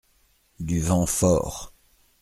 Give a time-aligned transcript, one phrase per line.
[0.59, 1.75] Du vent fort.